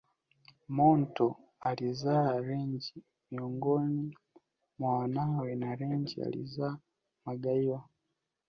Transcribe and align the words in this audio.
Monto 0.69 1.35
alizaa 1.59 2.39
Range 2.39 2.93
miongoni 3.31 4.17
mwa 4.79 4.97
wanae 4.97 5.55
na 5.55 5.75
Range 5.75 6.23
alizaa 6.23 6.77
Magaiwa 7.25 7.89